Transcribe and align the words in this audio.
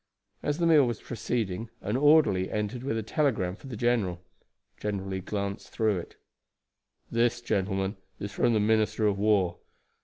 As 0.41 0.57
the 0.57 0.65
meal 0.65 0.87
was 0.87 0.99
proceeding 0.99 1.69
an 1.79 1.95
orderly 1.95 2.49
entered 2.49 2.81
with 2.81 2.97
a 2.97 3.03
telegram 3.03 3.55
for 3.55 3.67
the 3.67 3.77
general. 3.77 4.19
General 4.79 5.07
Lee 5.09 5.19
glanced 5.19 5.69
through 5.69 5.99
it. 5.99 6.15
"This, 7.11 7.39
gentlemen, 7.39 7.97
is 8.19 8.31
from 8.31 8.53
the 8.53 8.59
minister 8.59 9.05
of 9.05 9.19
war. 9.19 9.59